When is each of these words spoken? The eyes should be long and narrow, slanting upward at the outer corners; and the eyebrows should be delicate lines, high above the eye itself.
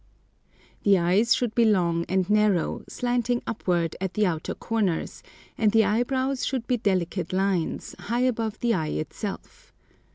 The 0.81 0.97
eyes 0.97 1.35
should 1.35 1.53
be 1.53 1.63
long 1.63 2.05
and 2.09 2.27
narrow, 2.27 2.83
slanting 2.89 3.43
upward 3.45 3.95
at 4.01 4.15
the 4.15 4.25
outer 4.25 4.55
corners; 4.55 5.21
and 5.59 5.71
the 5.71 5.85
eyebrows 5.85 6.43
should 6.43 6.65
be 6.65 6.77
delicate 6.77 7.31
lines, 7.31 7.93
high 7.99 8.21
above 8.21 8.57
the 8.61 8.73
eye 8.73 8.87
itself. 8.87 9.71